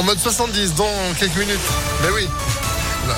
[0.00, 1.60] en mode 70 dans quelques minutes.
[2.02, 2.26] Mais oui.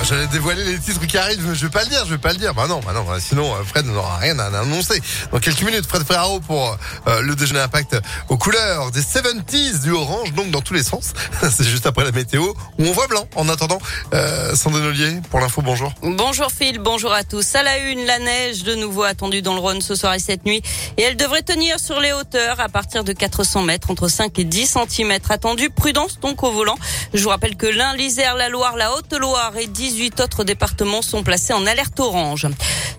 [0.01, 2.31] J'allais dévoiler les titres qui arrivent, mais je vais pas le dire, je vais pas
[2.31, 2.53] le dire.
[2.53, 5.01] Bah non, bah non, bah sinon euh, Fred n'aura rien à annoncer.
[5.31, 6.77] Dans quelques minutes, Fred Ferraro pour
[7.07, 7.97] euh, le déjeuner impact
[8.29, 11.13] aux couleurs des 70s, du orange, donc dans tous les sens.
[11.49, 13.27] C'est juste après la météo où on voit blanc.
[13.35, 13.79] En attendant,
[14.13, 15.93] euh, Sandrine Ollier pour l'info, bonjour.
[16.01, 17.55] Bonjour Phil, bonjour à tous.
[17.55, 20.45] À la une, la neige de nouveau attendue dans le Rhône ce soir et cette
[20.45, 20.61] nuit.
[20.97, 24.43] Et elle devrait tenir sur les hauteurs à partir de 400 mètres, entre 5 et
[24.43, 25.69] 10 cm attendus.
[25.69, 26.77] Prudence donc au volant.
[27.13, 31.23] Je vous rappelle que l'Ain, l'Isère, la Loire, la Haute-Loire et 18 autres départements sont
[31.23, 32.47] placés en alerte orange.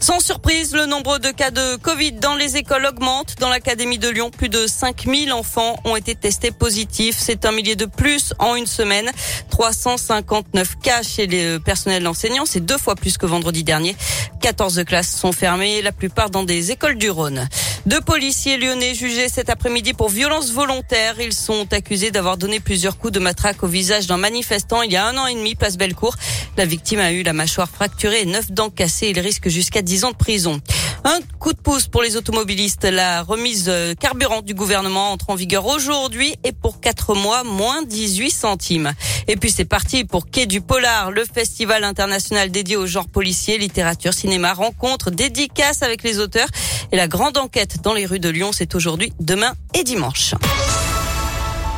[0.00, 3.36] Sans surprise, le nombre de cas de Covid dans les écoles augmente.
[3.40, 7.16] Dans l'Académie de Lyon, plus de 5000 enfants ont été testés positifs.
[7.18, 9.10] C'est un millier de plus en une semaine.
[9.48, 12.44] 359 cas chez les personnels enseignants.
[12.44, 13.96] C'est deux fois plus que vendredi dernier.
[14.42, 17.48] 14 classes sont fermées, la plupart dans des écoles du Rhône.
[17.86, 21.16] Deux policiers lyonnais jugés cet après-midi pour violence volontaire.
[21.20, 24.96] Ils sont accusés d'avoir donné plusieurs coups de matraque au visage d'un manifestant il y
[24.96, 26.16] a un an et demi, place Bellecour.
[26.56, 29.10] La victime a eu la mâchoire fracturée et neuf dents cassées.
[29.10, 30.62] Il risque jusqu'à 10 ans de prison.
[31.06, 32.84] Un coup de pouce pour les automobilistes.
[32.84, 37.82] La remise euh, carburant du gouvernement entre en vigueur aujourd'hui et pour quatre mois, moins
[37.82, 38.92] 18 centimes.
[39.28, 43.58] Et puis c'est parti pour Quai du Polar, le festival international dédié au genre policier,
[43.58, 46.48] littérature, cinéma, rencontres, dédicaces avec les auteurs.
[46.90, 50.34] Et la grande enquête dans les rues de Lyon, c'est aujourd'hui, demain et dimanche.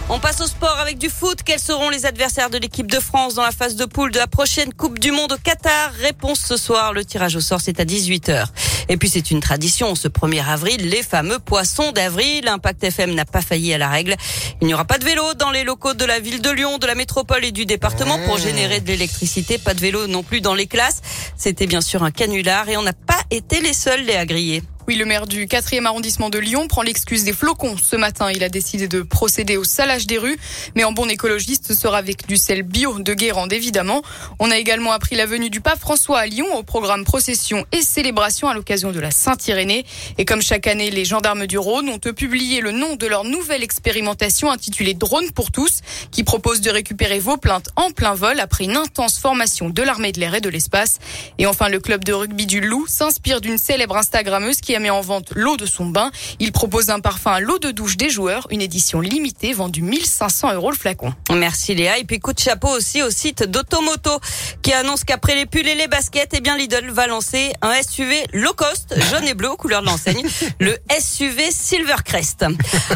[0.09, 1.41] On passe au sport avec du foot.
[1.45, 4.29] Quels seront les adversaires de l'équipe de France dans la phase de poule de la
[4.29, 5.91] prochaine Coupe du Monde au Qatar?
[6.01, 6.93] Réponse ce soir.
[6.93, 8.47] Le tirage au sort, c'est à 18h.
[8.89, 9.97] Et puis c'est une tradition.
[9.97, 12.47] Ce 1er avril, les fameux poissons d'avril.
[12.47, 14.15] Impact FM n'a pas failli à la règle.
[14.61, 16.87] Il n'y aura pas de vélo dans les locaux de la ville de Lyon, de
[16.87, 19.59] la métropole et du département pour générer de l'électricité.
[19.59, 21.03] Pas de vélo non plus dans les classes.
[21.37, 24.63] C'était bien sûr un canular et on n'a pas été les seuls les à griller.
[24.89, 27.75] Oui, le maire du 4e arrondissement de Lyon prend l'excuse des flocons.
[27.77, 30.39] Ce matin, il a décidé de procéder au salage des rues,
[30.77, 34.03] mais en bon écologiste, ce sera avec du sel bio de Guérande, évidemment.
[34.39, 37.83] On a également appris la venue du pape François à Lyon au programme procession et
[37.83, 39.85] célébration à l'occasion de la Saint-Irénée.
[40.19, 43.65] Et comme chaque année, les gendarmes du Rhône ont publié le nom de leur nouvelle
[43.65, 45.81] expérimentation intitulée Drone pour tous,
[46.13, 50.13] qui propose de récupérer vos plaintes en plein vol après une intense formation de l'armée
[50.13, 51.01] de l'air et de l'espace.
[51.39, 55.01] Et enfin, le club de rugby du Loup s'inspire d'une célèbre Instagrammeuse qui mis en
[55.01, 56.11] vente l'eau de son bain.
[56.39, 60.55] Il propose un parfum à l'eau de douche des joueurs, une édition limitée vendue 1500
[60.55, 61.13] euros le flacon.
[61.31, 61.99] Merci Léa.
[61.99, 64.21] Et puis coup de chapeau aussi au site d'Automoto
[64.63, 68.25] qui annonce qu'après les pulls et les baskets, eh bien Lidl va lancer un SUV
[68.33, 70.23] low cost, jaune et bleu aux couleurs de l'enseigne,
[70.61, 72.45] le SUV Silvercrest.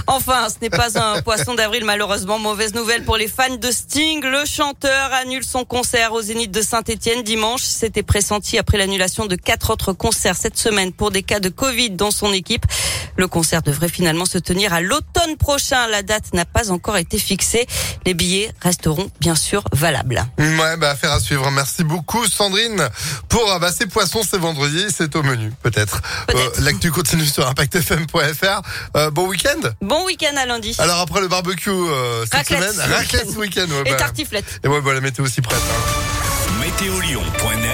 [0.07, 2.39] Enfin, ce n'est pas un poisson d'avril malheureusement.
[2.39, 4.23] Mauvaise nouvelle pour les fans de Sting.
[4.23, 7.63] Le chanteur annule son concert au Zénith de Saint-Etienne dimanche.
[7.63, 11.70] C'était pressenti après l'annulation de quatre autres concerts cette semaine pour des cas de Covid
[11.91, 12.65] dans son équipe.
[13.17, 15.87] Le concert devrait finalement se tenir à l'automne prochain.
[15.89, 17.67] La date n'a pas encore été fixée.
[18.07, 20.25] Les billets resteront bien sûr valables.
[20.39, 21.51] Ouais, bah affaire à suivre.
[21.51, 22.89] Merci beaucoup Sandrine
[23.29, 26.01] pour bah, ces poissons, c'est vendredi, c'est au menu peut-être.
[26.27, 26.59] Peut-être.
[26.59, 28.63] Euh, L'actu continue sur impactfm.fr.
[28.97, 29.69] Euh, bon week-end.
[29.81, 30.75] Bon week-end à lundi.
[30.79, 33.33] Alors après le barbecue euh, cette Raclette semaine, raclette week-end.
[33.35, 33.71] ce week-end.
[33.75, 34.61] ouais, Et bah, tartiflette.
[34.65, 35.59] et ouais, bah, la météo aussi prête.
[35.59, 36.61] hein.
[36.61, 37.61] Météolion.net